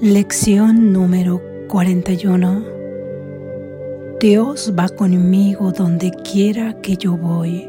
[0.00, 2.64] Lección número 41.
[4.20, 7.68] Dios va conmigo donde quiera que yo voy.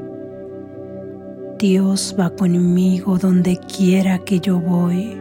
[1.58, 5.20] Dios va conmigo donde quiera que yo voy.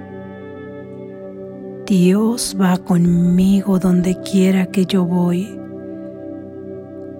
[1.86, 5.58] Dios va conmigo donde quiera que yo voy.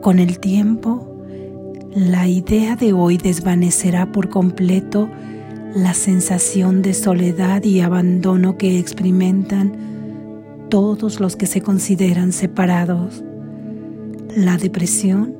[0.02, 1.08] Con el tiempo,
[1.94, 5.08] la idea de hoy desvanecerá por completo
[5.74, 9.72] la sensación de soledad y abandono que experimentan
[10.68, 13.22] todos los que se consideran separados.
[14.34, 15.36] La depresión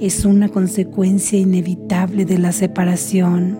[0.00, 3.58] es una consecuencia inevitable de la separación,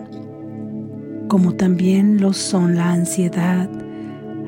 [1.27, 3.69] como también lo son la ansiedad,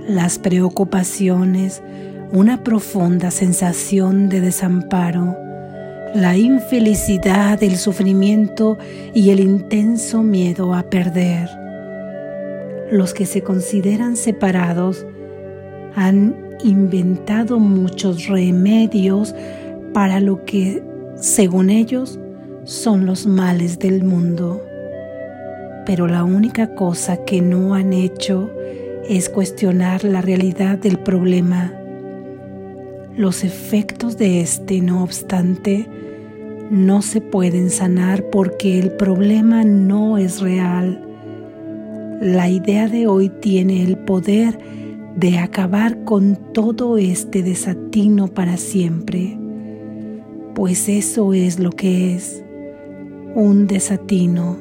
[0.08, 1.82] las preocupaciones,
[2.32, 5.38] una profunda sensación de desamparo,
[6.14, 8.78] la infelicidad, el sufrimiento
[9.14, 11.50] y el intenso miedo a perder.
[12.92, 15.08] Los que se consideran separados
[15.96, 19.34] han inventado muchos remedios
[19.92, 20.84] para lo que,
[21.16, 22.20] según ellos,
[22.64, 24.64] son los males del mundo.
[25.86, 28.52] Pero la única cosa que no han hecho
[29.10, 31.74] es cuestionar la realidad del problema.
[33.18, 35.88] Los efectos de este, no obstante,
[36.74, 41.00] no se pueden sanar porque el problema no es real.
[42.20, 44.58] La idea de hoy tiene el poder
[45.16, 49.38] de acabar con todo este desatino para siempre,
[50.56, 52.44] pues eso es lo que es,
[53.36, 54.58] un desatino,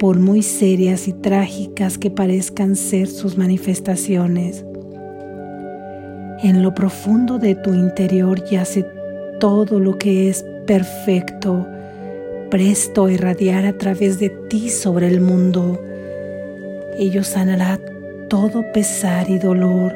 [0.00, 4.64] por muy serias y trágicas que parezcan ser sus manifestaciones.
[6.42, 8.84] En lo profundo de tu interior yace
[9.38, 11.66] todo lo que es perfecto,
[12.48, 15.82] presto a irradiar a través de ti sobre el mundo.
[16.96, 17.80] Ello sanará
[18.28, 19.92] todo pesar y dolor,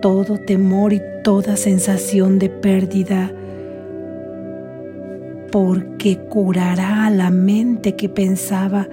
[0.00, 3.30] todo temor y toda sensación de pérdida,
[5.52, 8.88] porque curará a la mente que pensaba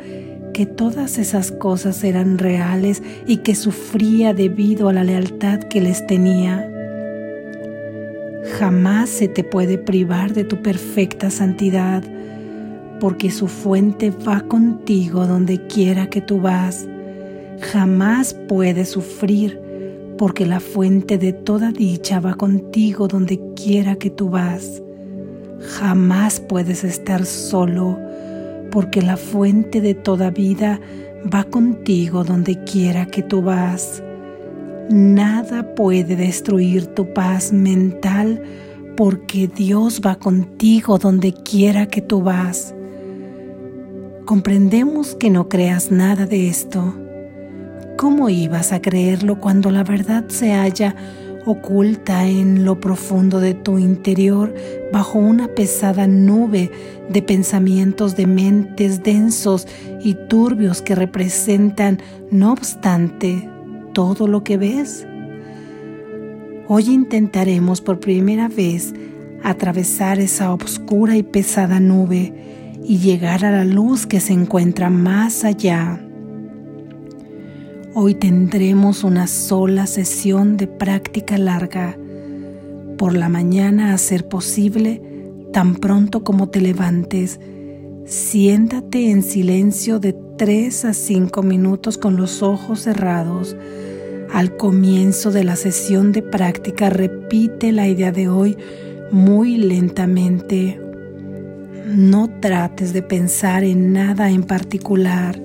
[0.54, 6.06] que todas esas cosas eran reales y que sufría debido a la lealtad que les
[6.06, 6.79] tenía.
[8.60, 12.04] Jamás se te puede privar de tu perfecta santidad,
[13.00, 16.86] porque su fuente va contigo donde quiera que tú vas.
[17.62, 19.58] Jamás puedes sufrir,
[20.18, 24.84] porque la fuente de toda dicha va contigo donde quiera que tú vas.
[25.62, 27.98] Jamás puedes estar solo,
[28.72, 30.82] porque la fuente de toda vida
[31.34, 34.04] va contigo donde quiera que tú vas.
[34.90, 38.42] Nada puede destruir tu paz mental
[38.98, 42.74] porque Dios va contigo donde quiera que tú vas.
[44.26, 46.96] Comprendemos que no creas nada de esto.
[47.98, 50.96] ¿Cómo ibas a creerlo cuando la verdad se halla
[51.46, 54.56] oculta en lo profundo de tu interior
[54.92, 56.72] bajo una pesada nube
[57.10, 59.68] de pensamientos de mentes densos
[60.02, 62.00] y turbios que representan,
[62.32, 63.48] no obstante,
[64.00, 65.06] todo lo que ves?
[66.70, 68.94] Hoy intentaremos por primera vez
[69.44, 75.44] atravesar esa oscura y pesada nube y llegar a la luz que se encuentra más
[75.44, 76.02] allá.
[77.94, 81.98] Hoy tendremos una sola sesión de práctica larga.
[82.98, 85.02] Por la mañana a ser posible,
[85.52, 87.42] tan pronto como te levantes,
[88.06, 93.58] siéntate en silencio de 3 a 5 minutos con los ojos cerrados.
[94.32, 98.58] Al comienzo de la sesión de práctica repite la idea de hoy
[99.12, 100.80] muy lentamente.
[101.88, 105.40] No trates de pensar en nada en particular.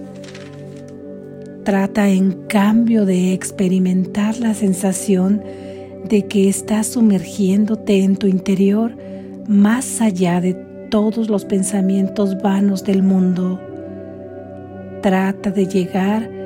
[1.64, 5.42] Trata en cambio de experimentar la sensación
[6.06, 8.94] de que estás sumergiéndote en tu interior
[9.48, 10.54] más allá de
[10.90, 13.58] todos los pensamientos vanos del mundo.
[15.00, 16.43] Trata de llegar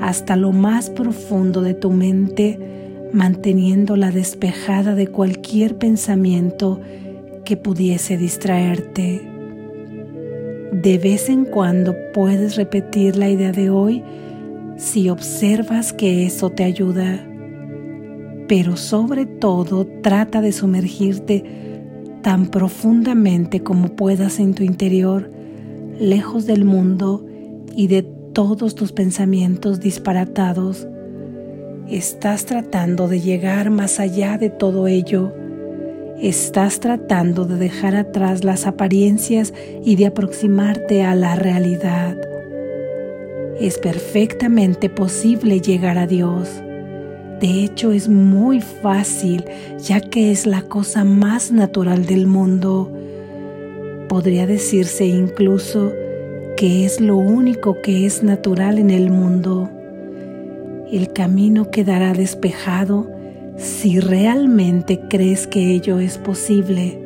[0.00, 2.58] hasta lo más profundo de tu mente,
[3.12, 6.80] manteniéndola despejada de cualquier pensamiento
[7.44, 9.22] que pudiese distraerte.
[10.72, 14.02] De vez en cuando puedes repetir la idea de hoy
[14.76, 17.26] si observas que eso te ayuda,
[18.48, 21.44] pero sobre todo trata de sumergirte
[22.22, 25.30] tan profundamente como puedas en tu interior,
[25.98, 27.26] lejos del mundo
[27.76, 30.86] y de todos tus pensamientos disparatados.
[31.88, 35.32] Estás tratando de llegar más allá de todo ello.
[36.20, 39.52] Estás tratando de dejar atrás las apariencias
[39.84, 42.16] y de aproximarte a la realidad.
[43.58, 46.48] Es perfectamente posible llegar a Dios.
[47.40, 49.44] De hecho, es muy fácil,
[49.82, 52.92] ya que es la cosa más natural del mundo.
[54.08, 55.92] Podría decirse incluso
[56.60, 59.70] que es lo único que es natural en el mundo.
[60.92, 63.10] El camino quedará despejado
[63.56, 67.00] si realmente crees que ello es posible.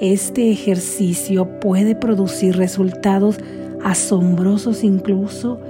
[0.00, 3.40] Este ejercicio puede producir resultados
[3.82, 5.60] asombrosos incluso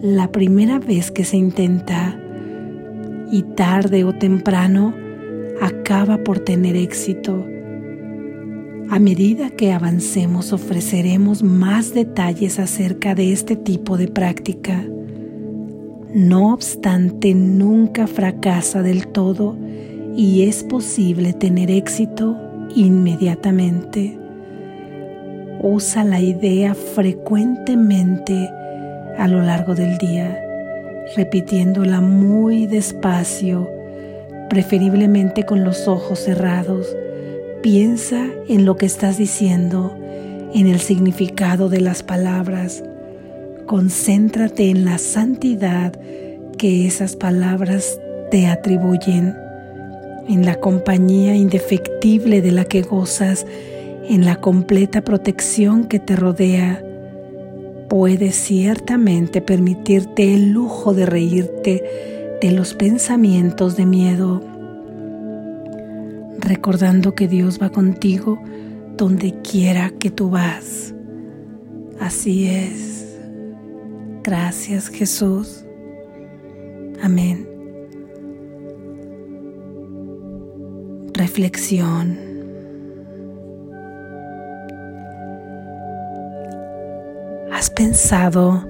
[0.00, 2.18] la primera vez que se intenta
[3.30, 4.94] y tarde o temprano
[5.60, 7.44] acaba por tener éxito.
[8.90, 14.84] A medida que avancemos ofreceremos más detalles acerca de este tipo de práctica.
[16.14, 19.56] No obstante, nunca fracasa del todo
[20.16, 22.36] y es posible tener éxito
[22.74, 24.18] inmediatamente.
[25.60, 28.48] Usa la idea frecuentemente
[29.18, 30.42] a lo largo del día
[31.14, 33.70] repitiéndola muy despacio,
[34.48, 36.96] preferiblemente con los ojos cerrados.
[37.62, 39.96] Piensa en lo que estás diciendo,
[40.54, 42.82] en el significado de las palabras.
[43.66, 45.92] Concéntrate en la santidad
[46.58, 47.98] que esas palabras
[48.30, 49.34] te atribuyen,
[50.28, 53.46] en la compañía indefectible de la que gozas,
[54.08, 56.82] en la completa protección que te rodea
[57.88, 61.84] puedes ciertamente permitirte el lujo de reírte
[62.40, 64.42] de los pensamientos de miedo,
[66.46, 68.40] recordando que Dios va contigo
[68.96, 70.94] donde quiera que tú vas.
[72.00, 73.18] Así es.
[74.22, 75.64] Gracias Jesús.
[77.02, 77.48] Amén.
[81.12, 82.18] Reflexión.
[87.52, 88.64] ¿Has pensado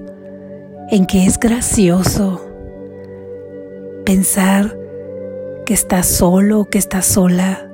[0.89, 2.41] en que es gracioso
[4.05, 4.77] pensar
[5.65, 7.66] que estás solo que estás sola?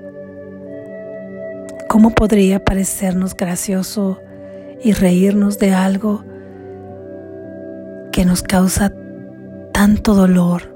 [1.94, 4.20] ¿Cómo podría parecernos gracioso
[4.84, 6.26] y reírnos de algo
[8.12, 8.92] que nos causa
[9.72, 10.76] tanto dolor?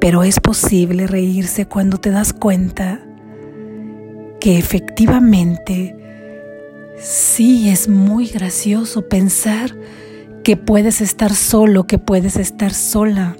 [0.00, 3.06] Pero es posible reírse cuando te das cuenta
[4.40, 5.94] que efectivamente
[6.96, 9.76] Sí, es muy gracioso pensar
[10.42, 13.36] que puedes estar solo, que puedes estar sola.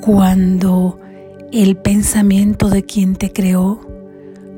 [0.00, 1.01] Cuando
[1.60, 3.78] el pensamiento de quien te creó,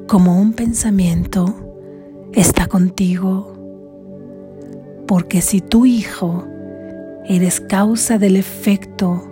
[0.07, 1.53] como un pensamiento,
[2.33, 3.53] está contigo.
[5.09, 6.47] Porque si tu hijo
[7.27, 9.29] eres causa del efecto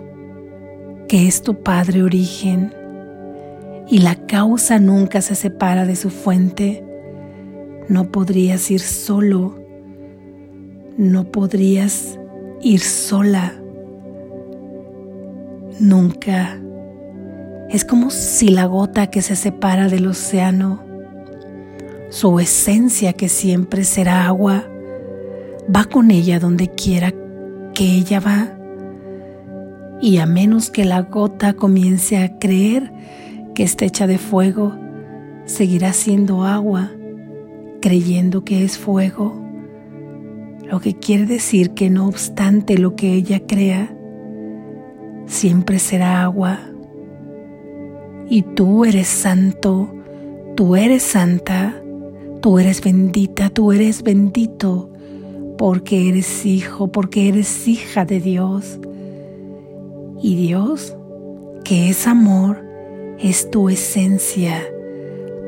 [1.07, 2.73] que es tu padre origen,
[3.87, 6.83] y la causa nunca se separa de su fuente,
[7.87, 9.55] no podrías ir solo,
[10.97, 12.19] no podrías
[12.61, 13.53] ir sola,
[15.79, 16.59] nunca.
[17.69, 20.83] Es como si la gota que se separa del océano,
[22.09, 24.65] su esencia que siempre será agua,
[25.73, 27.11] va con ella donde quiera
[27.73, 28.57] que ella va.
[30.01, 32.91] Y a menos que la gota comience a creer
[33.55, 34.75] que está hecha de fuego,
[35.45, 36.91] seguirá siendo agua
[37.83, 39.43] creyendo que es fuego,
[40.65, 43.93] lo que quiere decir que no obstante lo que ella crea,
[45.25, 46.72] siempre será agua.
[48.29, 49.89] Y tú eres santo,
[50.55, 51.81] tú eres santa,
[52.41, 54.89] tú eres bendita, tú eres bendito,
[55.57, 58.79] porque eres hijo, porque eres hija de Dios.
[60.21, 60.95] Y Dios,
[61.63, 62.63] que es amor,
[63.19, 64.61] es tu esencia.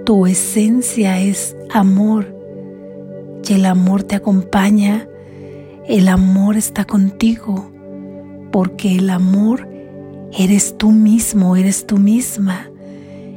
[0.05, 2.35] Tu esencia es amor.
[3.47, 5.07] Y el amor te acompaña,
[5.87, 7.71] el amor está contigo,
[8.51, 9.67] porque el amor
[10.37, 12.69] eres tú mismo, eres tú misma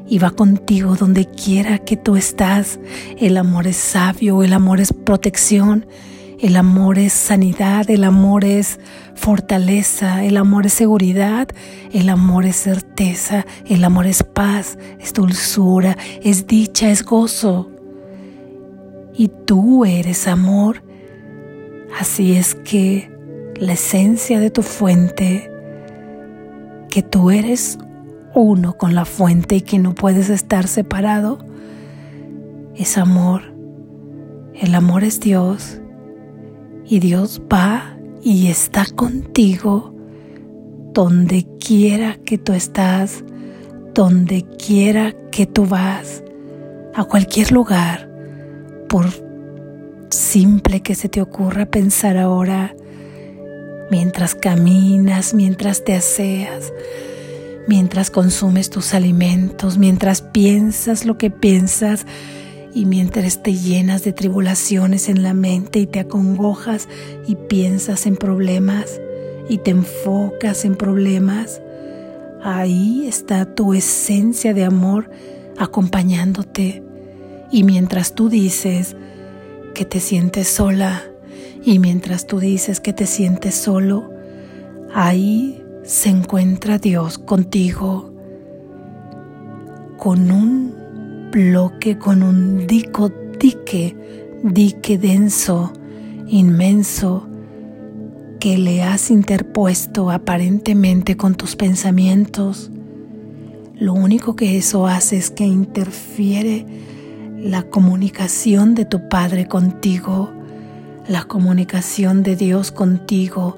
[0.08, 2.80] y va contigo donde quiera que tú estás.
[3.18, 5.86] El amor es sabio, el amor es protección,
[6.40, 8.80] el amor es sanidad, el amor es
[9.14, 11.48] fortaleza, el amor es seguridad,
[11.92, 17.70] el amor es certeza, el amor es paz, es dulzura, es dicha, es gozo.
[19.14, 20.82] Y tú eres amor.
[21.98, 23.10] Así es que
[23.56, 25.50] la esencia de tu fuente,
[26.88, 27.78] que tú eres
[28.34, 31.38] uno con la fuente y que no puedes estar separado,
[32.76, 33.42] es amor.
[34.54, 35.80] El amor es Dios
[36.84, 39.94] y Dios va y está contigo
[40.92, 43.24] donde quiera que tú estás,
[43.94, 46.22] donde quiera que tú vas,
[46.94, 48.10] a cualquier lugar,
[48.88, 49.06] por
[50.10, 52.74] simple que se te ocurra pensar ahora
[53.90, 56.72] mientras caminas, mientras te aseas,
[57.66, 62.06] mientras consumes tus alimentos, mientras piensas lo que piensas
[62.74, 66.88] y mientras te llenas de tribulaciones en la mente y te acongojas
[67.26, 69.00] y piensas en problemas
[69.48, 71.60] y te enfocas en problemas,
[72.42, 75.10] ahí está tu esencia de amor
[75.56, 76.82] acompañándote.
[77.50, 78.94] Y mientras tú dices
[79.74, 81.07] que te sientes sola,
[81.68, 84.10] y mientras tú dices que te sientes solo,
[84.94, 88.10] ahí se encuentra Dios contigo,
[89.98, 90.72] con un
[91.30, 93.94] bloque, con un dico, dique,
[94.42, 95.70] dique denso,
[96.26, 97.28] inmenso,
[98.40, 102.70] que le has interpuesto aparentemente con tus pensamientos.
[103.74, 106.64] Lo único que eso hace es que interfiere
[107.36, 110.37] la comunicación de tu Padre contigo,
[111.08, 113.56] la comunicación de Dios contigo,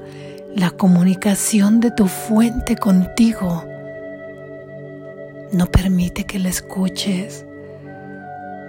[0.55, 3.65] la comunicación de tu fuente contigo.
[5.51, 7.45] No permite que la escuches,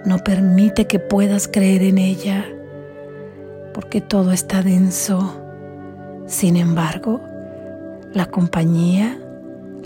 [0.04, 2.44] no permite que puedas creer en ella,
[3.72, 5.40] porque todo está denso.
[6.26, 7.20] Sin embargo,
[8.12, 9.16] la compañía,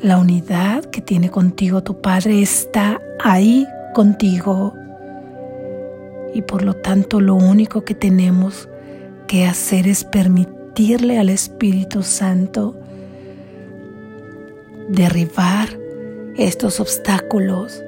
[0.02, 4.72] la unidad que tiene contigo tu Padre está ahí contigo.
[6.32, 8.70] Y por lo tanto lo único que tenemos
[9.26, 12.76] que hacer es permitirle al Espíritu Santo
[14.88, 15.68] derribar
[16.37, 17.83] estos obstáculos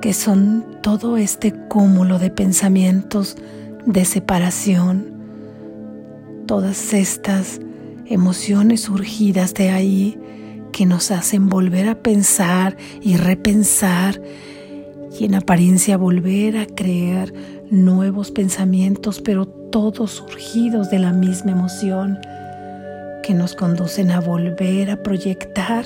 [0.00, 3.36] que son todo este cúmulo de pensamientos
[3.86, 5.06] de separación,
[6.46, 7.60] todas estas
[8.06, 10.18] emociones surgidas de ahí
[10.72, 14.20] que nos hacen volver a pensar y repensar
[15.18, 17.32] y en apariencia volver a crear
[17.70, 22.20] nuevos pensamientos, pero todos surgidos de la misma emoción,
[23.24, 25.84] que nos conducen a volver a proyectar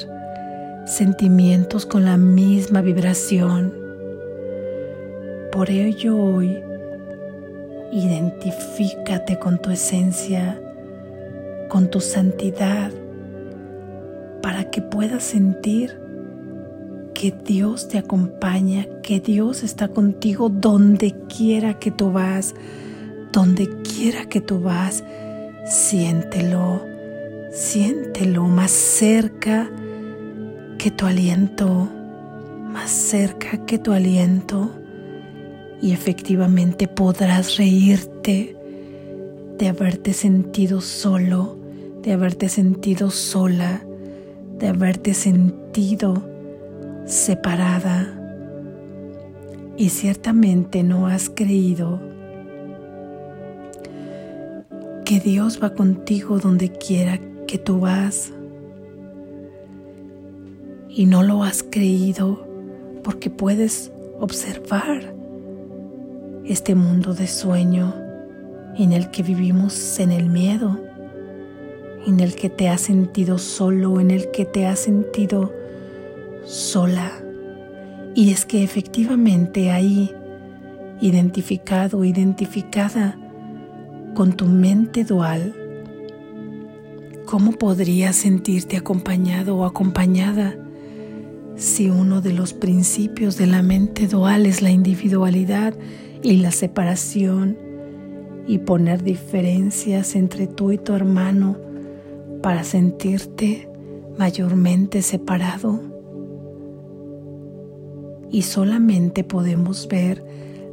[0.85, 3.73] sentimientos con la misma vibración.
[5.50, 6.62] Por ello hoy,
[7.90, 10.61] identifícate con tu esencia,
[11.71, 12.90] con tu santidad,
[14.42, 15.99] para que puedas sentir
[17.14, 22.54] que Dios te acompaña, que Dios está contigo donde quiera que tú vas,
[23.32, 25.04] donde quiera que tú vas,
[25.66, 26.82] siéntelo,
[27.52, 29.70] siéntelo más cerca
[30.78, 31.88] que tu aliento,
[32.73, 34.70] más cerca que tu aliento
[35.80, 38.56] y efectivamente podrás reírte
[39.58, 41.58] de haberte sentido solo,
[42.02, 43.82] de haberte sentido sola,
[44.58, 46.23] de haberte sentido
[47.06, 48.14] separada.
[49.76, 52.00] Y ciertamente no has creído
[55.08, 58.30] que Dios va contigo donde quiera que tú vas.
[60.90, 62.46] Y no lo has creído
[63.02, 65.14] porque puedes observar
[66.44, 67.94] este mundo de sueño
[68.76, 70.78] en el que vivimos en el miedo,
[72.06, 75.54] en el que te has sentido solo, en el que te has sentido
[76.44, 77.12] sola.
[78.14, 80.14] Y es que efectivamente ahí,
[81.00, 83.18] identificado, identificada,
[84.18, 85.54] con tu mente dual,
[87.25, 90.56] ¿cómo podrías sentirte acompañado o acompañada
[91.54, 95.72] si uno de los principios de la mente dual es la individualidad
[96.20, 97.56] y la separación
[98.48, 101.56] y poner diferencias entre tú y tu hermano
[102.42, 103.68] para sentirte
[104.18, 105.80] mayormente separado?
[108.32, 110.25] Y solamente podemos ver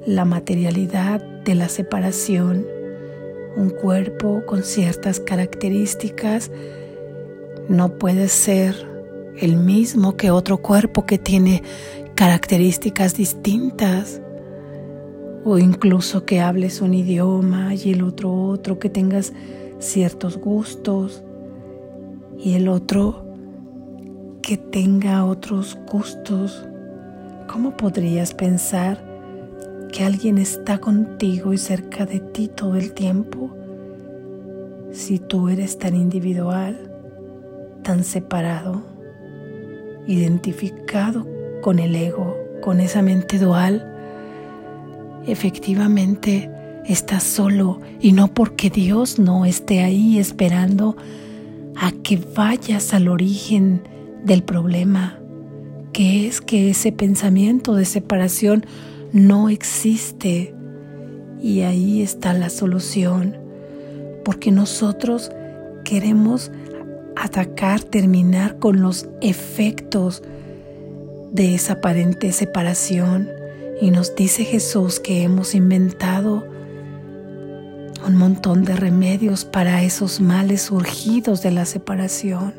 [0.08, 2.74] la materialidad de la separación
[3.56, 6.52] un cuerpo con ciertas características
[7.70, 8.76] no puede ser
[9.38, 11.64] el mismo que otro cuerpo que tiene
[12.16, 14.22] características distintas
[15.44, 19.32] o incluso que hables un idioma y el otro otro, que tengas
[19.80, 21.24] ciertos gustos
[22.40, 23.26] y el otro
[24.42, 26.66] que tenga otros gustos.
[27.48, 29.05] ¿Cómo podrías pensar
[29.96, 33.56] que alguien está contigo y cerca de ti todo el tiempo,
[34.92, 36.92] si tú eres tan individual,
[37.82, 38.82] tan separado,
[40.06, 41.26] identificado
[41.62, 43.90] con el ego, con esa mente dual,
[45.28, 46.52] efectivamente
[46.86, 47.80] estás solo.
[48.02, 50.98] Y no porque Dios no esté ahí esperando
[51.78, 53.82] a que vayas al origen
[54.26, 55.18] del problema,
[55.94, 58.66] que es que ese pensamiento de separación
[59.16, 60.54] no existe.
[61.42, 63.38] Y ahí está la solución,
[64.26, 65.32] porque nosotros
[65.86, 66.52] queremos
[67.16, 70.22] atacar, terminar con los efectos
[71.32, 73.30] de esa aparente separación.
[73.80, 76.46] Y nos dice Jesús que hemos inventado
[78.06, 82.54] un montón de remedios para esos males surgidos de la separación,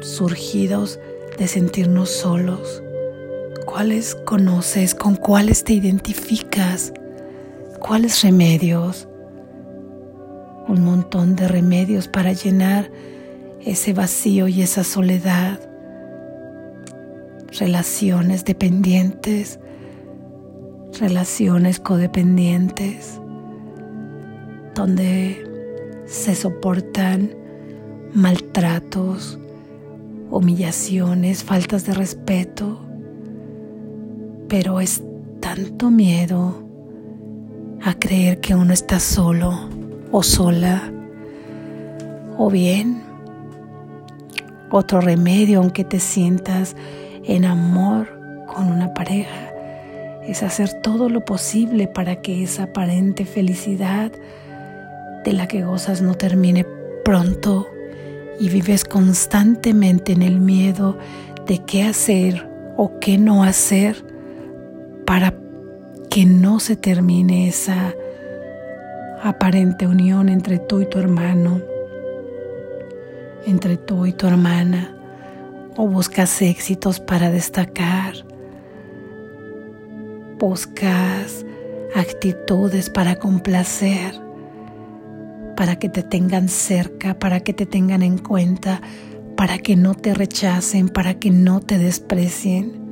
[0.00, 0.98] surgidos
[1.38, 2.82] de sentirnos solos.
[3.70, 4.94] ¿Cuáles conoces?
[4.94, 6.90] ¿Con cuáles te identificas?
[7.78, 9.06] ¿Cuáles remedios?
[10.66, 12.90] Un montón de remedios para llenar
[13.60, 15.60] ese vacío y esa soledad
[17.58, 19.60] relaciones dependientes,
[20.98, 23.20] relaciones codependientes,
[24.74, 25.46] donde
[26.06, 27.34] se soportan
[28.14, 29.38] maltratos,
[30.30, 32.87] humillaciones, faltas de respeto,
[34.48, 35.02] pero es
[35.40, 36.62] tanto miedo
[37.82, 39.68] a creer que uno está solo
[40.10, 40.90] o sola,
[42.36, 43.02] o bien
[44.70, 46.76] otro remedio aunque te sientas
[47.24, 48.08] en amor
[48.46, 49.52] con una pareja
[50.28, 54.12] es hacer todo lo posible para que esa aparente felicidad
[55.24, 56.66] de la que gozas no termine
[57.02, 57.66] pronto
[58.38, 60.98] y vives constantemente en el miedo
[61.46, 64.04] de qué hacer o qué no hacer
[65.08, 65.32] para
[66.10, 67.94] que no se termine esa
[69.22, 71.62] aparente unión entre tú y tu hermano,
[73.46, 74.94] entre tú y tu hermana
[75.78, 78.16] o buscas éxitos para destacar,
[80.38, 81.46] buscas
[81.94, 84.12] actitudes para complacer,
[85.56, 88.82] para que te tengan cerca, para que te tengan en cuenta,
[89.38, 92.87] para que no te rechacen, para que no te desprecien,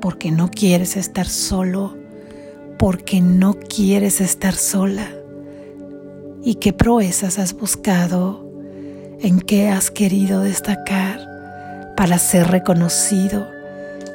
[0.00, 1.96] porque no quieres estar solo,
[2.78, 5.08] porque no quieres estar sola.
[6.42, 8.48] ¿Y qué proezas has buscado?
[9.20, 11.30] ¿En qué has querido destacar?
[12.00, 13.46] para ser reconocido,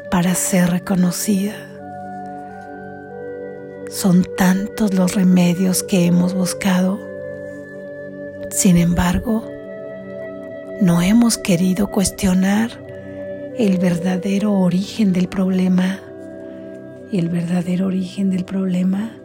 [0.09, 1.53] para ser reconocida.
[3.91, 6.99] Son tantos los remedios que hemos buscado.
[8.49, 9.47] Sin embargo,
[10.81, 12.71] no hemos querido cuestionar
[13.57, 15.99] el verdadero origen del problema.
[17.11, 19.17] Y el verdadero origen del problema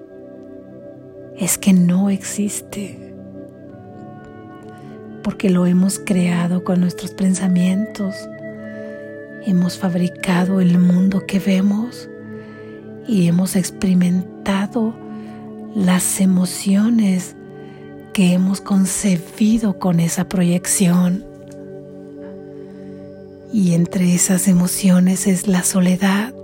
[1.36, 3.14] es que no existe.
[5.22, 8.14] Porque lo hemos creado con nuestros pensamientos,
[9.44, 12.08] hemos fabricado el mundo que vemos
[13.06, 14.94] y hemos experimentado
[15.74, 17.34] las emociones
[18.12, 21.29] que hemos concebido con esa proyección.
[23.52, 26.34] Y entre esas emociones es la soledad.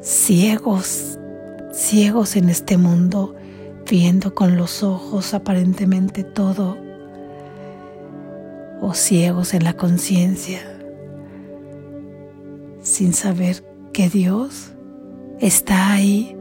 [0.00, 1.18] Ciegos,
[1.72, 3.34] ciegos en este mundo,
[3.88, 6.76] viendo con los ojos aparentemente todo,
[8.80, 10.72] o ciegos en la conciencia
[12.82, 14.72] sin saber que Dios
[15.40, 16.36] está ahí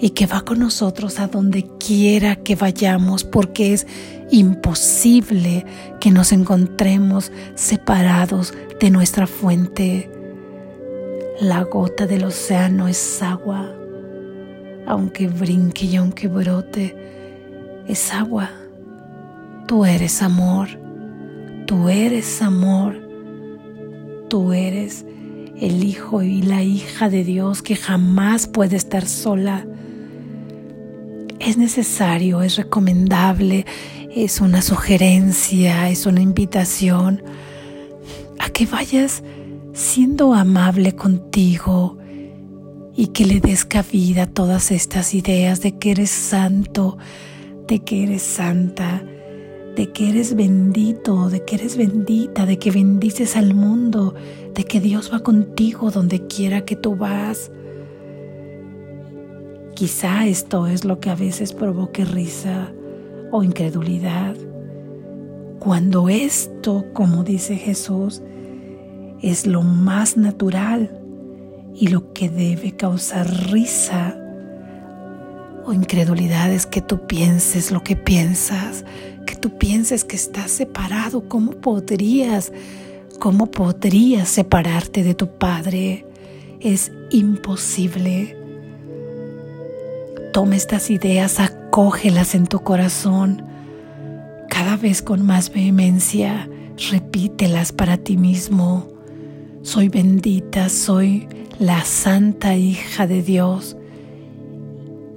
[0.00, 3.86] y que va con nosotros a donde quiera que vayamos, porque es
[4.30, 5.64] imposible
[6.00, 10.10] que nos encontremos separados de nuestra fuente.
[11.40, 13.72] La gota del océano es agua,
[14.86, 16.96] aunque brinque y aunque brote,
[17.88, 18.50] es agua.
[19.66, 20.68] Tú eres amor,
[21.66, 22.96] tú eres amor,
[24.28, 25.06] tú eres
[25.60, 29.64] el hijo y la hija de Dios que jamás puede estar sola.
[31.44, 33.66] Es necesario, es recomendable,
[34.10, 37.22] es una sugerencia, es una invitación
[38.38, 39.22] a que vayas
[39.74, 41.98] siendo amable contigo
[42.96, 46.96] y que le des cabida a todas estas ideas de que eres santo,
[47.68, 49.02] de que eres santa,
[49.76, 54.14] de que eres bendito, de que eres bendita, de que bendices al mundo,
[54.54, 57.50] de que Dios va contigo donde quiera que tú vas.
[59.74, 62.72] Quizá esto es lo que a veces provoque risa
[63.32, 64.36] o incredulidad.
[65.58, 68.22] Cuando esto, como dice Jesús,
[69.20, 71.00] es lo más natural
[71.74, 74.16] y lo que debe causar risa
[75.66, 78.84] o incredulidad es que tú pienses lo que piensas,
[79.26, 81.28] que tú pienses que estás separado.
[81.28, 82.52] ¿Cómo podrías?
[83.18, 86.06] ¿Cómo podrías separarte de tu Padre?
[86.60, 88.43] Es imposible.
[90.34, 93.46] Toma estas ideas, acógelas en tu corazón.
[94.50, 96.50] Cada vez con más vehemencia,
[96.90, 98.88] repítelas para ti mismo.
[99.62, 101.28] Soy bendita, soy
[101.60, 103.76] la santa hija de Dios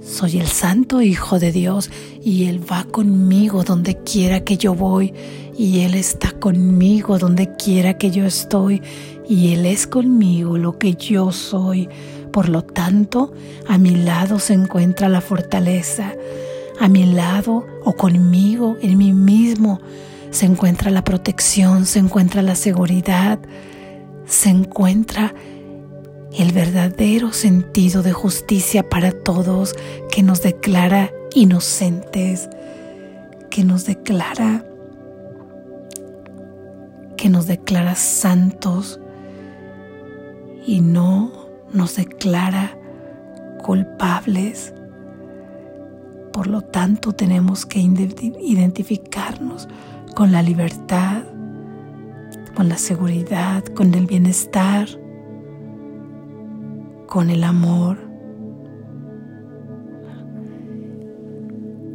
[0.08, 1.90] Soy el santo Hijo de Dios
[2.24, 5.12] y Él va conmigo donde quiera que yo voy
[5.56, 8.80] y Él está conmigo donde quiera que yo estoy
[9.28, 11.90] y Él es conmigo lo que yo soy.
[12.32, 13.32] Por lo tanto,
[13.66, 16.14] a mi lado se encuentra la fortaleza,
[16.80, 19.80] a mi lado o conmigo, en mí mismo,
[20.30, 23.38] se encuentra la protección, se encuentra la seguridad,
[24.26, 25.34] se encuentra
[26.36, 29.74] el verdadero sentido de justicia para todos
[30.10, 32.48] que nos declara inocentes,
[33.50, 34.64] que nos declara
[37.18, 39.00] que nos declara santos
[40.64, 41.32] y no
[41.72, 42.76] nos declara
[43.62, 44.74] culpables.
[46.32, 49.68] Por lo tanto, tenemos que identificarnos
[50.14, 51.22] con la libertad,
[52.54, 54.88] con la seguridad, con el bienestar
[57.08, 57.98] con el amor.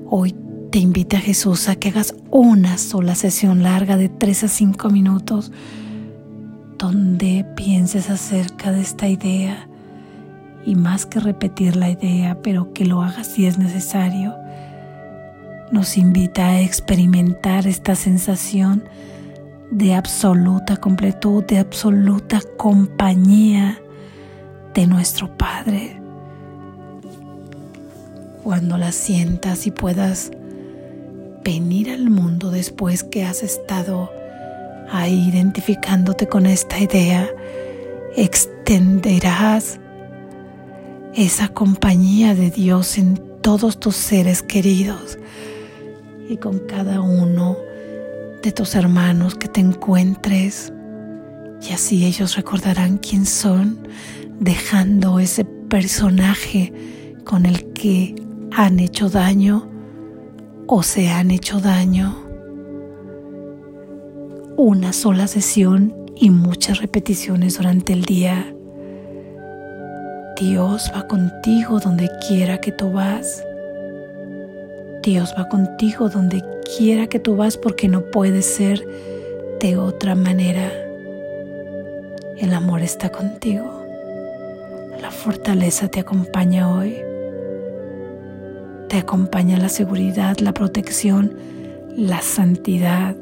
[0.10, 0.36] Hoy
[0.72, 5.52] te invita Jesús a que hagas una sola sesión larga de 3 a 5 minutos
[6.84, 9.70] donde pienses acerca de esta idea
[10.66, 14.36] y más que repetir la idea, pero que lo hagas si es necesario,
[15.72, 18.84] nos invita a experimentar esta sensación
[19.72, 23.80] de absoluta completud, de absoluta compañía
[24.74, 26.02] de nuestro Padre.
[28.44, 30.32] Cuando la sientas y puedas
[31.46, 34.12] venir al mundo después que has estado
[34.90, 37.30] ahí identificándote con esta idea,
[38.16, 39.80] extenderás
[41.14, 45.18] esa compañía de Dios en todos tus seres queridos
[46.30, 47.58] y con cada uno
[48.42, 50.74] de tus hermanos que te encuentres
[51.68, 53.88] y así ellos recordarán quién son,
[54.40, 56.74] dejando ese personaje
[57.24, 58.16] con el que
[58.52, 59.70] han hecho daño
[60.68, 62.23] o se han hecho daño.
[64.56, 68.54] Una sola sesión y muchas repeticiones durante el día.
[70.40, 73.44] Dios va contigo donde quiera que tú vas.
[75.02, 76.44] Dios va contigo donde
[76.78, 78.88] quiera que tú vas porque no puede ser
[79.60, 80.72] de otra manera.
[82.38, 83.84] El amor está contigo.
[85.02, 86.96] La fortaleza te acompaña hoy.
[88.88, 91.34] Te acompaña la seguridad, la protección,
[91.98, 93.16] la santidad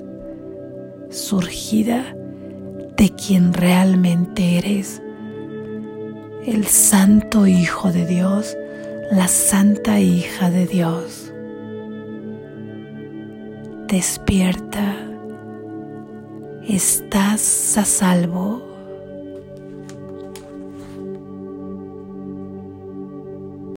[1.11, 2.15] surgida
[2.97, 5.01] de quien realmente eres.
[6.45, 8.57] El santo Hijo de Dios,
[9.11, 11.31] la santa hija de Dios.
[13.87, 14.97] Despierta.
[16.67, 18.70] Estás a salvo